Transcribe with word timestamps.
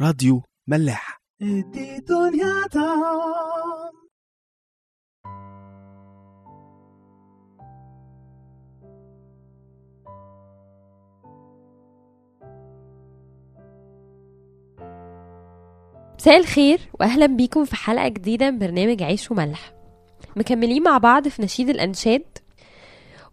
راديو 0.00 0.42
ملاح. 0.68 1.20
مساء 16.20 16.36
الخير 16.36 16.80
واهلا 17.00 17.26
بيكم 17.26 17.64
في 17.64 17.76
حلقة 17.76 18.08
جديدة 18.08 18.50
من 18.50 18.58
برنامج 18.58 19.02
عيش 19.02 19.30
وملح. 19.30 19.72
مكملين 20.36 20.82
مع 20.82 20.98
بعض 20.98 21.28
في 21.28 21.42
نشيد 21.42 21.68
الأنشاد 21.68 22.24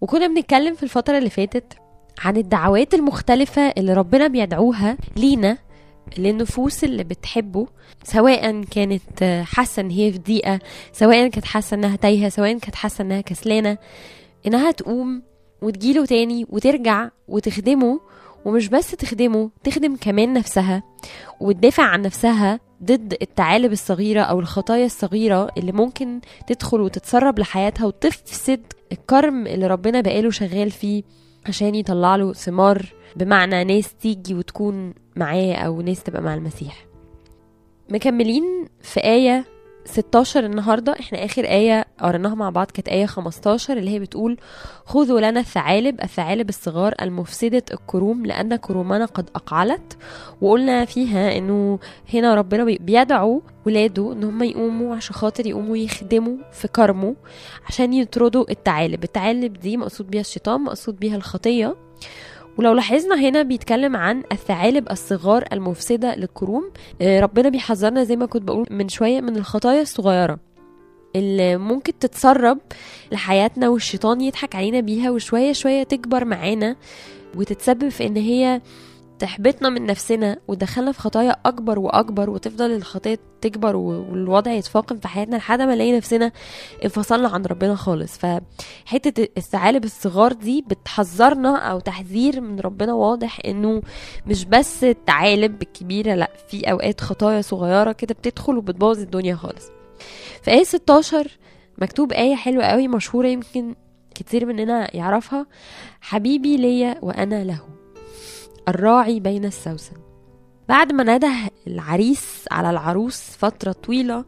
وكنا 0.01 0.27
بنتكلم 0.27 0.75
في 0.75 0.83
الفترة 0.83 1.17
اللي 1.17 1.29
فاتت 1.29 1.77
عن 2.19 2.37
الدعوات 2.37 2.93
المختلفة 2.93 3.61
اللي 3.61 3.93
ربنا 3.93 4.27
بيدعوها 4.27 4.97
لينا 5.17 5.66
للنفوس 6.17 6.83
اللي 6.83 7.03
بتحبه 7.03 7.67
سواء 8.03 8.63
كانت 8.63 9.43
حاسة 9.45 9.81
إن 9.81 9.89
هي 9.89 10.11
في 10.11 10.17
ضيقة 10.17 10.59
سواء 10.93 11.27
كانت 11.27 11.45
حاسة 11.45 11.75
إنها 11.75 11.95
تايهة 11.95 12.29
سواء 12.29 12.57
كانت 12.57 12.75
حاسة 12.75 13.01
إنها 13.01 13.21
كسلانة 13.21 13.77
إنها 14.47 14.71
تقوم 14.71 15.21
وتجيله 15.61 16.05
تاني 16.05 16.45
وترجع 16.49 17.09
وتخدمه 17.27 17.99
ومش 18.45 18.67
بس 18.67 18.91
تخدمه 18.91 19.49
تخدم 19.63 19.95
كمان 19.95 20.33
نفسها 20.33 20.83
وتدافع 21.39 21.83
عن 21.83 22.01
نفسها 22.01 22.59
ضد 22.83 23.17
الثعالب 23.21 23.71
الصغيرة 23.71 24.21
أو 24.21 24.39
الخطايا 24.39 24.85
الصغيرة 24.85 25.51
اللي 25.57 25.71
ممكن 25.71 26.21
تدخل 26.47 26.81
وتتسرب 26.81 27.39
لحياتها 27.39 27.85
وتفسد 27.85 28.61
الكرم 28.91 29.47
اللي 29.47 29.67
ربنا 29.67 30.01
بقاله 30.01 30.29
شغال 30.29 30.71
فيه 30.71 31.03
عشان 31.45 31.75
يطلع 31.75 32.15
له 32.15 32.33
ثمار 32.33 32.93
بمعنى 33.15 33.63
ناس 33.63 33.93
تيجي 33.93 34.33
وتكون 34.33 34.93
معاه 35.15 35.53
أو 35.53 35.81
ناس 35.81 36.03
تبقى 36.03 36.21
مع 36.21 36.33
المسيح. 36.33 36.85
مكملين 37.89 38.43
في 38.81 39.03
آية 39.03 39.45
16 39.85 40.45
النهارده. 40.45 40.93
إحنا 40.99 41.25
آخر 41.25 41.43
آية 41.45 41.85
قريناها 41.99 42.35
مع 42.35 42.49
بعض 42.49 42.71
كانت 42.71 42.87
آية 42.89 43.05
15 43.05 43.77
اللي 43.77 43.91
هي 43.91 43.99
بتقول 43.99 44.37
خذوا 44.85 45.19
لنا 45.19 45.39
الثعالب 45.39 46.01
الثعالب 46.01 46.49
الصغار 46.49 46.93
المفسدة 47.01 47.63
الكروم 47.73 48.25
لأن 48.25 48.55
كرومنا 48.55 49.05
قد 49.05 49.29
أقعلت. 49.35 49.97
وقلنا 50.41 50.85
فيها 50.85 51.37
إنه 51.37 51.79
هنا 52.13 52.35
ربنا 52.35 52.63
بي- 52.63 52.77
بيدعو 52.81 53.41
ولاده 53.65 54.13
إن 54.13 54.23
هم 54.23 54.43
يقوموا 54.43 54.95
عشان 54.95 55.15
خاطر 55.15 55.47
يقوموا 55.47 55.77
يخدموا 55.77 56.37
في 56.51 56.67
كرمه 56.67 57.15
عشان 57.69 57.93
يطردوا 57.93 58.51
الثعالب. 58.51 59.03
الثعالب 59.03 59.53
دي 59.53 59.77
مقصود 59.77 60.07
بيها 60.07 60.21
الشيطان 60.21 60.61
مقصود 60.61 60.99
بيها 60.99 61.15
الخطية. 61.15 61.75
ولو 62.57 62.73
لاحظنا 62.73 63.15
هنا 63.15 63.41
بيتكلم 63.41 63.95
عن 63.95 64.23
الثعالب 64.31 64.91
الصغار 64.91 65.45
المفسدة 65.53 66.15
للكروم. 66.15 66.71
آه، 67.01 67.19
ربنا 67.19 67.49
بيحذرنا 67.49 68.03
زي 68.03 68.15
ما 68.15 68.25
كنت 68.25 68.43
بقول 68.43 68.65
من 68.71 68.89
شوية 68.89 69.21
من 69.21 69.37
الخطايا 69.37 69.81
الصغيرة 69.81 70.39
اللي 71.15 71.57
ممكن 71.57 71.99
تتسرب 71.99 72.57
لحياتنا 73.11 73.69
والشيطان 73.69 74.21
يضحك 74.21 74.55
علينا 74.55 74.79
بيها 74.79 75.11
وشوية 75.11 75.53
شوية 75.53 75.83
تكبر 75.83 76.25
معانا 76.25 76.75
وتتسبب 77.35 77.89
في 77.89 78.07
إن 78.07 78.15
هي 78.17 78.61
تحبطنا 79.19 79.69
من 79.69 79.85
نفسنا 79.85 80.37
وتدخلنا 80.47 80.91
في 80.91 80.99
خطايا 80.99 81.35
أكبر 81.45 81.79
وأكبر 81.79 82.29
وتفضل 82.29 82.71
الخطايا 82.71 83.17
تكبر 83.41 83.75
والوضع 83.75 84.51
يتفاقم 84.51 84.97
في 84.97 85.07
حياتنا 85.07 85.35
لحد 85.35 85.61
ما 85.61 85.75
نلاقي 85.75 85.97
نفسنا 85.97 86.31
انفصلنا 86.83 87.27
عن 87.29 87.45
ربنا 87.45 87.75
خالص. 87.75 88.17
فحتة 88.17 89.27
الثعالب 89.37 89.83
الصغار 89.83 90.33
دي 90.33 90.65
بتحذرنا 90.67 91.57
أو 91.57 91.79
تحذير 91.79 92.41
من 92.41 92.59
ربنا 92.59 92.93
واضح 92.93 93.39
إنه 93.45 93.81
مش 94.27 94.45
بس 94.45 94.83
الثعالب 94.83 95.61
الكبيره 95.61 96.15
لأ 96.15 96.31
في 96.47 96.71
أوقات 96.71 97.01
خطايا 97.01 97.41
صغيرة 97.41 97.91
كده 97.91 98.13
بتدخل 98.13 98.57
وبتبوظ 98.57 98.99
الدنيا 98.99 99.35
خالص. 99.35 99.67
في 100.41 100.51
آية 100.51 100.63
16 100.63 101.27
مكتوب 101.77 102.11
آية 102.13 102.35
حلوة 102.35 102.63
قوي 102.63 102.87
مشهورة 102.87 103.27
يمكن 103.27 103.75
كتير 104.15 104.45
مننا 104.45 104.95
يعرفها 104.95 105.45
حبيبي 106.01 106.57
ليا 106.57 106.95
وأنا 107.01 107.43
له. 107.43 107.59
الراعي 108.67 109.19
بين 109.19 109.45
السوسن. 109.45 109.95
بعد 110.69 110.91
ما 110.91 111.03
نده 111.03 111.31
العريس 111.67 112.45
على 112.51 112.69
العروس 112.69 113.21
فترة 113.21 113.71
طويلة 113.71 114.25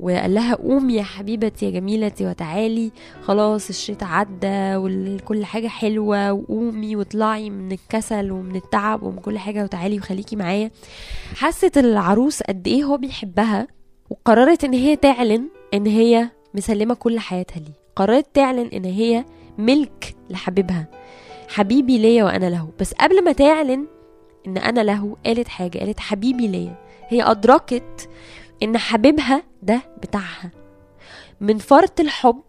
وقال 0.00 0.34
لها 0.34 0.54
قومي 0.54 0.94
يا 0.94 1.02
حبيبتي 1.02 1.66
يا 1.66 1.70
جميلتي 1.70 2.26
وتعالي. 2.26 2.92
خلاص 3.22 3.68
الشتاء 3.68 4.08
عدى 4.08 4.76
وكل 4.76 5.44
حاجة 5.44 5.68
حلوة 5.68 6.32
وقومي 6.32 6.96
واطلعي 6.96 7.50
من 7.50 7.72
الكسل 7.72 8.32
ومن 8.32 8.56
التعب 8.56 9.02
ومن 9.02 9.18
كل 9.18 9.38
حاجة 9.38 9.62
وتعالي 9.62 9.98
وخليكي 9.98 10.36
معايا. 10.36 10.70
حست 11.34 11.78
العروس 11.78 12.42
قد 12.42 12.68
إيه 12.68 12.84
هو 12.84 12.96
بيحبها 12.96 13.68
وقررت 14.10 14.64
إن 14.64 14.72
هي 14.72 14.96
تعلن 14.96 15.48
إن 15.74 15.86
هي 15.86 16.30
مسلمة 16.54 16.94
كل 16.94 17.18
حياتها 17.18 17.60
ليه. 17.60 17.74
قررت 17.96 18.26
تعلن 18.34 18.66
إن 18.66 18.84
هي 18.84 19.24
ملك 19.58 20.16
لحبيبها. 20.30 20.86
حبيبي 21.48 21.98
ليا 21.98 22.24
وأنا 22.24 22.50
له. 22.50 22.68
بس 22.80 22.94
قبل 22.94 23.24
ما 23.24 23.32
تعلن 23.32 23.86
إن 24.46 24.56
أنا 24.58 24.80
له 24.80 25.16
قالت 25.26 25.48
حاجة 25.48 25.78
قالت 25.78 26.00
حبيبي 26.00 26.46
ليا. 26.48 26.76
هي 27.08 27.22
أدركت 27.22 28.08
إن 28.62 28.78
حبيبها 28.78 29.42
ده 29.62 29.80
بتاعها. 30.02 30.50
من 31.40 31.58
فرط 31.58 32.00
الحب 32.00 32.42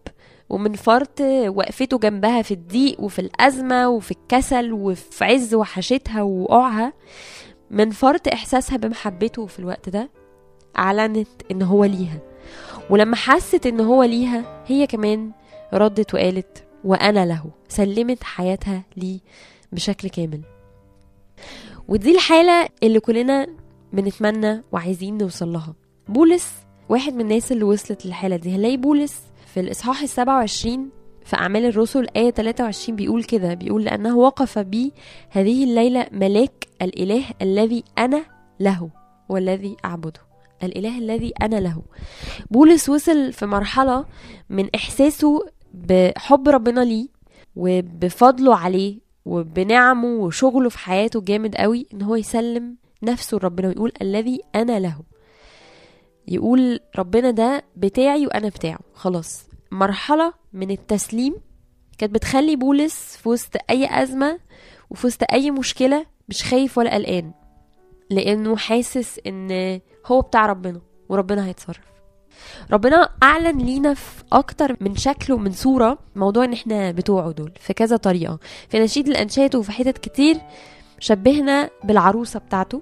ومن 0.49 0.73
فرط 0.73 1.21
وقفته 1.47 1.97
جنبها 1.97 2.41
في 2.41 2.53
الضيق 2.53 3.01
وفي 3.01 3.19
الأزمة 3.19 3.89
وفي 3.89 4.11
الكسل 4.11 4.73
وفي 4.73 5.25
عز 5.25 5.53
وحشتها 5.55 6.21
ووقوعها 6.21 6.93
من 7.71 7.91
فرط 7.91 8.27
إحساسها 8.27 8.77
بمحبته 8.77 9.45
في 9.45 9.59
الوقت 9.59 9.89
ده 9.89 10.09
أعلنت 10.77 11.27
إن 11.51 11.61
هو 11.61 11.85
ليها. 11.85 12.19
ولما 12.89 13.15
حست 13.15 13.65
إن 13.65 13.79
هو 13.79 14.03
ليها 14.03 14.63
هي 14.67 14.87
كمان 14.87 15.31
ردت 15.73 16.13
وقالت 16.13 16.63
وأنا 16.85 17.25
له 17.25 17.43
سلمت 17.67 18.23
حياتها 18.23 18.83
ليه 18.97 19.19
بشكل 19.71 20.09
كامل. 20.09 20.41
ودي 21.87 22.11
الحالة 22.15 22.67
اللي 22.83 22.99
كلنا 22.99 23.47
بنتمنى 23.93 24.61
وعايزين 24.71 25.17
نوصل 25.17 25.53
لها. 25.53 25.73
بولس 26.07 26.51
واحد 26.89 27.13
من 27.13 27.21
الناس 27.21 27.51
اللي 27.51 27.63
وصلت 27.63 28.05
للحالة 28.05 28.35
دي. 28.35 28.55
هنلاقي 28.55 28.77
بولس 28.77 29.15
في 29.53 29.59
الإصحاح 29.59 30.01
السبعة 30.01 30.35
وعشرين 30.37 30.89
في 31.25 31.35
أعمال 31.35 31.65
الرسل 31.65 32.07
آية 32.15 32.31
23 32.31 32.95
بيقول 32.95 33.23
كده 33.23 33.53
بيقول 33.53 33.83
لأنه 33.83 34.17
وقف 34.17 34.59
بي 34.59 34.93
هذه 35.29 35.63
الليلة 35.63 36.07
ملاك 36.11 36.67
الإله 36.81 37.23
الذي 37.41 37.83
أنا 37.97 38.23
له 38.59 38.89
والذي 39.29 39.75
أعبده. 39.85 40.21
الإله 40.63 40.97
الذي 40.97 41.33
أنا 41.41 41.55
له. 41.55 41.81
بولس 42.51 42.89
وصل 42.89 43.33
في 43.33 43.45
مرحلة 43.45 44.05
من 44.49 44.69
إحساسه 44.75 45.45
بحب 45.75 46.49
ربنا 46.49 46.81
ليه 46.81 47.07
وبفضله 47.55 48.55
عليه 48.55 48.99
وبنعمه 49.25 50.07
وشغله 50.07 50.69
في 50.69 50.79
حياته 50.79 51.21
جامد 51.21 51.55
قوي 51.55 51.85
إن 51.93 52.01
هو 52.01 52.15
يسلم 52.15 52.75
نفسه 53.03 53.37
لربنا 53.37 53.67
ويقول 53.67 53.91
الذي 54.01 54.41
أنا 54.55 54.79
له. 54.79 55.01
يقول 56.27 56.79
ربنا 56.97 57.31
ده 57.31 57.63
بتاعي 57.77 58.27
وأنا 58.27 58.49
بتاعه. 58.49 58.79
خلاص. 58.93 59.43
مرحلة 59.71 60.33
من 60.53 60.71
التسليم 60.71 61.35
كانت 61.97 62.13
بتخلي 62.15 62.55
بولس 62.55 63.17
في 63.17 63.29
وسط 63.29 63.51
أي 63.69 64.03
أزمة 64.03 64.39
وفي 64.89 65.07
وسط 65.07 65.23
أي 65.33 65.51
مشكلة 65.51 66.05
مش 66.29 66.43
خايف 66.43 66.77
ولا 66.77 66.93
قلقان 66.93 67.31
لأنه 68.09 68.55
حاسس 68.57 69.19
إن 69.27 69.79
هو 70.05 70.21
بتاع 70.21 70.45
ربنا 70.45 70.81
وربنا 71.09 71.45
هيتصرف. 71.47 71.94
ربنا 72.71 73.09
أعلن 73.23 73.57
لينا 73.57 73.93
في 73.93 74.23
أكتر 74.33 74.75
من 74.81 74.95
شكل 74.95 75.33
ومن 75.33 75.51
صورة 75.51 75.97
موضوع 76.15 76.45
إن 76.45 76.53
إحنا 76.53 76.91
بتوعه 76.91 77.31
دول 77.31 77.51
في 77.59 77.73
كذا 77.73 77.97
طريقة. 77.97 78.39
في 78.69 78.79
نشيد 78.79 79.07
الأنشاد 79.07 79.55
وفي 79.55 79.71
حتت 79.71 79.97
كتير 79.97 80.37
شبهنا 80.99 81.69
بالعروسة 81.83 82.39
بتاعته 82.39 82.81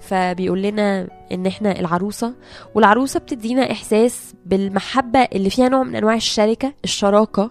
فبيقول 0.00 0.62
لنا 0.62 1.08
إن 1.32 1.46
إحنا 1.46 1.80
العروسة 1.80 2.34
والعروسة 2.74 3.20
بتدينا 3.20 3.72
إحساس 3.72 4.34
بالمحبة 4.46 5.18
اللي 5.20 5.50
فيها 5.50 5.68
نوع 5.68 5.82
من 5.82 5.96
أنواع 5.96 6.14
الشركة 6.14 6.72
الشراكة. 6.84 7.50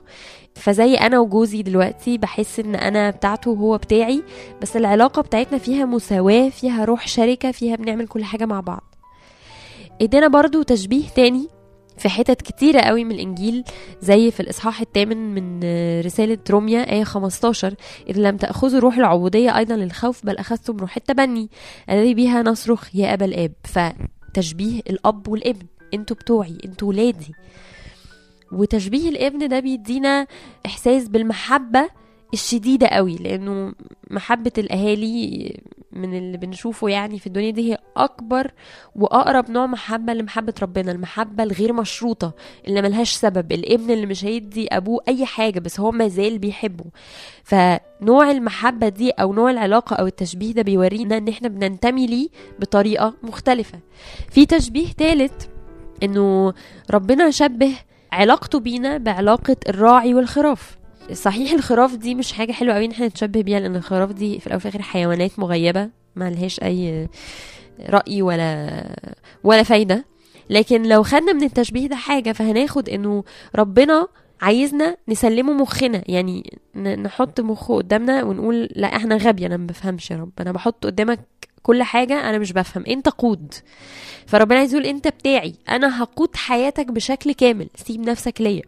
فزي 0.55 0.95
أنا 0.95 1.19
وجوزي 1.19 1.61
دلوقتي 1.61 2.17
بحس 2.17 2.59
إن 2.59 2.75
أنا 2.75 3.09
بتاعته 3.09 3.51
وهو 3.51 3.77
بتاعي 3.77 4.23
بس 4.61 4.77
العلاقة 4.77 5.21
بتاعتنا 5.21 5.57
فيها 5.57 5.85
مساواة 5.85 6.49
فيها 6.49 6.85
روح 6.85 7.07
شركة 7.07 7.51
فيها 7.51 7.75
بنعمل 7.75 8.07
كل 8.07 8.23
حاجة 8.23 8.45
مع 8.45 8.59
بعض. 8.59 8.83
ادينا 10.01 10.27
برضو 10.27 10.61
تشبيه 10.63 11.07
تاني 11.15 11.47
في 11.97 12.09
حتت 12.09 12.41
كتيرة 12.41 12.81
قوي 12.81 13.03
من 13.03 13.11
الإنجيل 13.11 13.63
زي 14.01 14.31
في 14.31 14.39
الإصحاح 14.39 14.81
الثامن 14.81 15.17
من 15.35 15.59
رسالة 16.05 16.37
روميا 16.49 16.91
آية 16.91 17.03
15 17.03 17.75
إذ 18.09 18.17
لم 18.19 18.37
تأخذوا 18.37 18.79
روح 18.79 18.97
العبودية 18.97 19.57
أيضا 19.57 19.75
للخوف 19.75 20.25
بل 20.25 20.37
أخذتم 20.37 20.77
روح 20.77 20.95
التبني 20.97 21.49
الذي 21.89 22.13
بها 22.13 22.41
نصرخ 22.41 22.95
يا 22.95 23.13
أبا 23.13 23.25
الآب. 23.25 23.51
فتشبيه 23.63 24.79
الأب 24.89 25.27
والابن 25.27 25.65
أنتوا 25.93 26.15
بتوعي 26.15 26.57
أنتوا 26.65 26.87
ولادي. 26.87 27.33
وتشبيه 28.51 29.09
الابن 29.09 29.47
ده 29.47 29.59
بيدينا 29.59 30.27
إحساس 30.65 31.07
بالمحبة 31.07 31.89
الشديدة 32.33 32.87
قوي 32.87 33.15
لأنه 33.15 33.73
محبة 34.11 34.51
الأهالي 34.57 35.57
من 35.91 36.17
اللي 36.17 36.37
بنشوفه 36.37 36.89
يعني 36.89 37.19
في 37.19 37.27
الدنيا 37.27 37.51
دي 37.51 37.71
هي 37.73 37.77
أكبر 37.97 38.51
وأقرب 38.95 39.51
نوع 39.51 39.65
محبة 39.65 40.13
لمحبة 40.13 40.53
ربنا 40.61 40.91
المحبة 40.91 41.43
الغير 41.43 41.73
مشروطة 41.73 42.33
اللي 42.67 42.81
ملهاش 42.81 43.13
سبب 43.13 43.51
الابن 43.51 43.91
اللي 43.91 44.05
مش 44.05 44.25
هيدي 44.25 44.67
أبوه 44.67 45.01
أي 45.07 45.25
حاجة 45.25 45.59
بس 45.59 45.79
هو 45.79 45.91
مازال 45.91 46.39
بيحبه. 46.39 46.85
فنوع 47.43 48.31
المحبة 48.31 48.89
دي 48.89 49.09
أو 49.11 49.33
نوع 49.33 49.51
العلاقة 49.51 49.95
أو 49.95 50.07
التشبيه 50.07 50.51
ده 50.53 50.61
بيورينا 50.61 51.17
إن 51.17 51.27
إحنا 51.27 51.47
بننتمي 51.47 52.07
ليه 52.07 52.29
بطريقة 52.59 53.13
مختلفة. 53.23 53.79
في 54.29 54.45
تشبيه 54.45 54.87
تالت 54.91 55.49
إنه 56.03 56.53
ربنا 56.91 57.31
شبه 57.31 57.71
علاقته 58.11 58.59
بينا 58.59 58.97
بعلاقة 58.97 59.55
الراعي 59.69 60.13
والخراف. 60.13 60.77
صحيح 61.11 61.51
الخراف 61.51 61.95
دي 61.95 62.15
مش 62.15 62.33
حاجة 62.33 62.51
حلوة 62.51 62.75
قوي 62.75 62.85
إن 62.85 62.91
إحنا 62.91 63.07
نتشبه 63.07 63.41
بيها 63.41 63.59
لأن 63.59 63.75
الخراف 63.75 64.11
دي 64.11 64.39
في 64.39 64.47
الأول 64.47 64.57
وفي 64.57 64.65
الآخر 64.65 64.81
حيوانات 64.81 65.39
مغيبة 65.39 65.89
ما 66.15 66.29
لهاش 66.29 66.59
أي 66.63 67.07
رأي 67.89 68.21
ولا 68.21 68.69
ولا 69.43 69.63
فايدة. 69.63 70.05
لكن 70.49 70.83
لو 70.83 71.03
خدنا 71.03 71.33
من 71.33 71.43
التشبيه 71.43 71.87
ده 71.87 71.95
حاجة 71.95 72.31
فهناخد 72.31 72.89
إنه 72.89 73.23
ربنا 73.55 74.07
عايزنا 74.41 74.97
نسلمه 75.07 75.53
مخنا. 75.53 76.03
يعني 76.07 76.59
نحط 76.75 77.39
مخه 77.39 77.75
قدامنا 77.75 78.23
ونقول 78.23 78.69
لا 78.75 78.95
إحنا 78.95 79.15
غبي 79.17 79.45
أنا 79.45 79.57
ما 79.57 79.67
بفهمش 79.67 80.11
يا 80.11 80.17
رب. 80.17 80.31
أنا 80.39 80.51
بحط 80.51 80.85
قدامك 80.85 81.19
كل 81.63 81.83
حاجة 81.83 82.29
أنا 82.29 82.37
مش 82.37 82.53
بفهم. 82.53 82.83
أنت 82.87 83.09
قود. 83.09 83.53
فربنا 84.27 84.59
عايز 84.59 84.73
يقول 84.73 84.85
أنت 84.85 85.07
بتاعي. 85.07 85.55
أنا 85.69 86.03
هقود 86.03 86.35
حياتك 86.35 86.91
بشكل 86.91 87.31
كامل. 87.33 87.69
سيب 87.75 88.09
نفسك 88.09 88.41
ليا. 88.41 88.61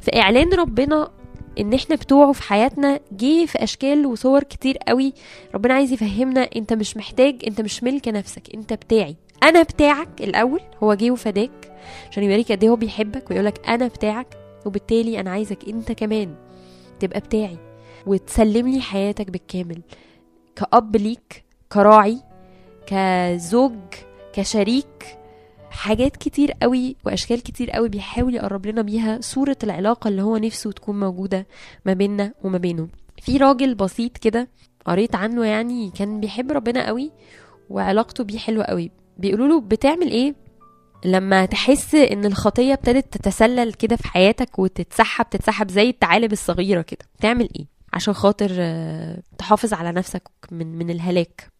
فاعلان 0.00 0.52
ربنا 0.52 1.10
إن 1.58 1.74
إحنا 1.74 1.96
بتوعه 1.96 2.32
في 2.32 2.42
حياتنا 2.42 3.00
جه 3.12 3.46
في 3.46 3.62
أشكال 3.62 4.06
وصور 4.06 4.42
كتير 4.42 4.78
قوي. 4.78 5.12
ربنا 5.54 5.74
عايز 5.74 5.92
يفهمنا 5.92 6.40
أنت 6.56 6.72
مش 6.72 6.96
محتاج 6.96 7.42
أنت 7.46 7.60
مش 7.60 7.82
ملك 7.82 8.08
نفسك 8.08 8.54
أنت 8.54 8.72
بتاعي. 8.72 9.16
أنا 9.42 9.62
بتاعك 9.62 10.08
الأول 10.20 10.60
هو 10.82 10.94
جه 10.94 11.10
وفداك. 11.10 11.78
عشان 12.10 12.22
يوريك 12.22 12.52
قد 12.52 12.62
إيه 12.64 12.70
هو 12.70 12.76
بيحبك 12.76 13.30
ويقولك 13.30 13.68
أنا 13.68 13.86
بتاعك 13.88 14.26
وبالتالي 14.66 15.20
أنا 15.20 15.30
عايزك 15.30 15.68
أنت 15.68 15.92
كمان 15.92 16.34
تبقى 17.00 17.20
بتاعي. 17.20 17.58
وتسلم 18.06 18.68
لي 18.68 18.80
حياتك 18.80 19.30
بالكامل. 19.30 19.80
كأب 20.56 20.96
ليك 20.96 21.44
كراعي 21.72 22.18
كزوج 22.86 23.72
كشريك 24.32 25.17
حاجات 25.70 26.16
كتير 26.16 26.52
قوي 26.62 26.96
وأشكال 27.06 27.42
كتير 27.42 27.70
قوي 27.70 27.88
بيحاول 27.88 28.34
يقرب 28.34 28.66
لنا 28.66 28.82
بيها 28.82 29.18
صورة 29.20 29.56
العلاقة 29.64 30.08
اللي 30.08 30.22
هو 30.22 30.36
نفسه 30.36 30.72
تكون 30.72 31.00
موجودة 31.00 31.46
ما 31.84 31.92
بيننا 31.92 32.32
وما 32.44 32.58
بينه. 32.58 32.88
في 33.22 33.36
راجل 33.36 33.74
بسيط 33.74 34.18
كده 34.18 34.48
قريت 34.84 35.14
عنه 35.14 35.44
يعني 35.44 35.90
كان 35.90 36.20
بيحب 36.20 36.52
ربنا 36.52 36.86
قوي 36.86 37.12
وعلاقته 37.70 38.24
بيه 38.24 38.38
حلوة 38.38 38.64
قوي. 38.64 38.90
بيقولوا 39.18 39.48
له 39.48 39.60
بتعمل 39.60 40.10
إيه 40.10 40.34
لما 41.04 41.46
تحس 41.46 41.94
إن 41.94 42.24
الخطية 42.24 42.72
ابتدت 42.72 43.12
تتسلل 43.18 43.72
كده 43.72 43.96
في 43.96 44.08
حياتك 44.08 44.58
وتتسحب 44.58 45.26
تتسحب 45.30 45.70
زي 45.70 45.90
الثعالب 45.90 46.32
الصغيرة 46.32 46.82
كده؟ 46.82 47.04
تعمل 47.20 47.48
إيه 47.56 47.66
عشان 47.92 48.14
خاطر 48.14 48.50
آه، 48.58 49.22
تحافظ 49.38 49.72
على 49.72 49.92
نفسك 49.92 50.22
من 50.50 50.78
من 50.78 50.90
الهلاك؟ 50.90 51.50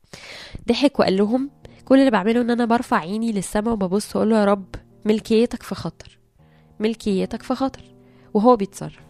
ضحك 0.68 1.00
وقال 1.00 1.16
لهم 1.16 1.50
كل 1.88 1.98
اللي 1.98 2.10
بعمله 2.10 2.40
إن 2.40 2.50
أنا 2.50 2.64
برفع 2.64 2.96
عيني 2.96 3.32
للسماء 3.32 3.74
وببص 3.74 4.16
وأقول 4.16 4.30
له 4.30 4.38
يا 4.38 4.44
رب 4.44 4.74
ملكيتك 5.04 5.62
في 5.62 5.74
خطر 5.74 6.18
ملكيتك 6.80 7.42
في 7.42 7.54
خطر. 7.54 7.82
وهو 8.34 8.56
بيتصرف. 8.56 9.00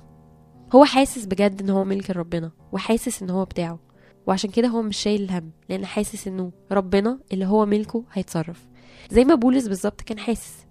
هو 0.74 0.84
حاسس 0.84 1.24
بجد 1.24 1.62
إن 1.62 1.70
هو 1.70 1.84
ملك 1.84 2.10
ربنا 2.10 2.50
وحاسس 2.72 3.22
إن 3.22 3.30
هو 3.30 3.44
بتاعه. 3.44 3.78
وعشان 4.26 4.50
كده 4.50 4.68
هو 4.68 4.82
مش 4.82 4.96
شايل 4.96 5.22
الهم 5.22 5.50
لأن 5.68 5.86
حاسس 5.86 6.28
إنه 6.28 6.52
ربنا 6.72 7.18
اللي 7.32 7.46
هو 7.46 7.66
ملكه 7.66 8.04
هيتصرف. 8.12 8.68
زي 9.10 9.24
ما 9.24 9.34
بولس 9.34 9.68
بالظبط 9.68 10.00
كان 10.00 10.18
حاسس. 10.18 10.66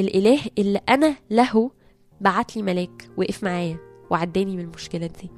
الإله 0.00 0.40
اللي 0.58 0.80
أنا 0.88 1.16
له 1.30 1.70
بعت 2.20 2.56
لي 2.56 2.62
ملاك 2.62 3.10
وقف 3.16 3.44
معايا 3.44 3.78
وعداني 4.10 4.56
من 4.56 4.62
المشكلة 4.62 5.06
دي. 5.06 5.30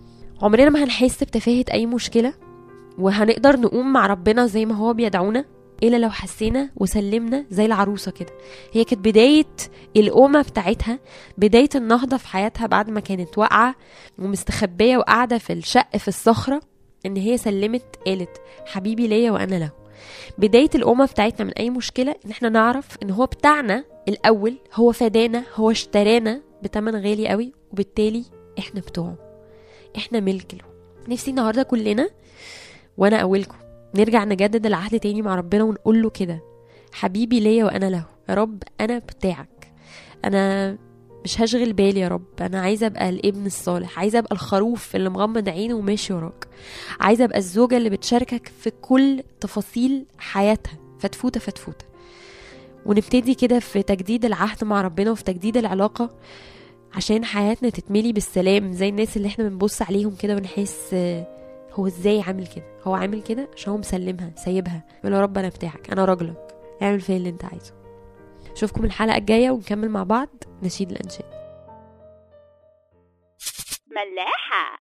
عمرنا 0.42 0.70
ما 0.70 0.84
هنحس 0.84 1.24
بتفاهة 1.24 1.64
أي 1.72 1.86
مشكلة 1.86 2.34
وهنقدر 2.98 3.60
نقوم 3.60 3.92
مع 3.92 4.06
ربنا 4.06 4.46
زي 4.46 4.66
ما 4.66 4.74
هو 4.74 4.94
بيدعونا. 4.94 5.44
إلا 5.82 5.96
لو 5.96 6.10
حسينا 6.10 6.70
وسلمنا 6.76 7.44
زي 7.50 7.66
العروسة 7.66 8.10
كده. 8.10 8.32
هي 8.72 8.84
كانت 8.84 9.04
بداية 9.08 9.44
القومة 9.96 10.42
بتاعتها 10.42 10.98
بداية 11.38 11.68
النهضة 11.74 12.16
في 12.16 12.28
حياتها 12.28 12.66
بعد 12.66 12.90
ما 12.90 13.00
كانت 13.00 13.38
واقعة 13.38 13.74
ومستخبية 14.18 14.96
وقاعدة 14.96 15.38
في 15.38 15.52
الشق 15.52 15.96
في 15.96 16.08
الصخرة 16.08 16.60
إن 17.06 17.16
هي 17.16 17.36
سلمت 17.38 17.96
قالت 18.06 18.40
حبيبي 18.66 19.06
ليا 19.06 19.30
وأنا 19.30 19.54
له. 19.56 19.70
بداية 20.38 20.70
القومة 20.74 21.06
بتاعتنا 21.06 21.46
من 21.46 21.52
أي 21.52 21.70
مشكلة؟ 21.70 22.14
إن 22.26 22.30
إحنا 22.30 22.48
نعرف 22.48 22.86
إن 23.02 23.10
هو 23.10 23.26
بتاعنا 23.26 23.84
الأول 24.08 24.58
هو 24.74 24.92
فدانا 24.92 25.42
هو 25.54 25.70
اشترانا 25.70 26.40
بتمن 26.62 26.94
غالي 26.96 27.28
قوي 27.28 27.52
وبالتالي 27.72 28.24
إحنا 28.58 28.80
بتوعه. 28.80 29.16
إحنا 29.96 30.20
ملك 30.20 30.54
له. 30.54 30.64
نفسي 31.08 31.30
النهارده 31.30 31.62
كلنا 31.62 32.10
وأنا 32.98 33.16
أولكم. 33.16 33.56
نرجع 33.94 34.24
نجدد 34.24 34.66
العهد 34.66 35.00
تاني 35.00 35.22
مع 35.22 35.34
ربنا 35.34 35.64
ونقول 35.64 36.02
له 36.02 36.10
كده. 36.10 36.40
حبيبي 36.92 37.40
ليا 37.40 37.64
وأنا 37.64 37.90
له. 37.90 38.04
يا 38.28 38.34
رب 38.34 38.62
أنا 38.80 38.98
بتاعك. 38.98 39.72
أنا 40.24 40.76
مش 41.24 41.40
هشغل 41.40 41.72
بالي 41.72 42.00
يا 42.00 42.08
رب. 42.08 42.24
أنا 42.40 42.60
عايزة 42.60 42.86
أبقى 42.86 43.08
الابن 43.08 43.46
الصالح. 43.46 43.98
عايزة 43.98 44.18
أبقى 44.18 44.32
الخروف 44.32 44.96
اللي 44.96 45.08
مغمض 45.10 45.48
عينه 45.48 45.74
وماشي 45.74 46.12
وراك. 46.12 46.48
عايزة 47.00 47.24
أبقى 47.24 47.38
الزوجة 47.38 47.76
اللي 47.76 47.90
بتشاركك 47.90 48.52
في 48.60 48.70
كل 48.70 49.22
تفاصيل 49.40 50.06
حياتها. 50.18 50.78
فتفوتة 51.00 51.40
فتفوتة. 51.40 51.84
ونبتدي 52.86 53.34
كده 53.34 53.58
في 53.58 53.82
تجديد 53.82 54.24
العهد 54.24 54.64
مع 54.64 54.82
ربنا 54.82 55.10
وفي 55.10 55.24
تجديد 55.24 55.56
العلاقة 55.56 56.10
عشان 56.94 57.24
حياتنا 57.24 57.68
تتملي 57.70 58.12
بالسلام 58.12 58.72
زي 58.72 58.88
الناس 58.88 59.16
اللي 59.16 59.28
إحنا 59.28 59.48
بنبص 59.48 59.82
عليهم 59.82 60.14
كده 60.14 60.36
ونحس 60.36 60.94
هو 61.72 61.86
إزاي 61.86 62.22
عامل 62.22 62.46
كده؟ 62.46 62.64
هو 62.82 62.94
عامل 62.94 63.22
كده 63.22 63.48
عشان 63.54 63.72
هو 63.72 63.78
مسلمها 63.78 64.32
سايبها. 64.36 64.84
يقول 64.98 65.12
يا 65.12 65.20
رب 65.20 65.38
أنا 65.38 65.48
بتاعك 65.48 65.90
أنا 65.90 66.04
راجلك. 66.04 66.54
اعمل 66.82 67.00
فيا 67.00 67.16
اللي 67.16 67.28
أنت 67.28 67.44
عايزه. 67.44 67.74
اشوفكم 68.52 68.84
الحلقة 68.84 69.16
الجاية 69.16 69.50
ونكمل 69.50 69.88
مع 69.88 70.02
بعض. 70.02 70.28
نشيد 70.62 70.90
الأنشاد. 70.90 71.38
ملاحة. 73.90 74.76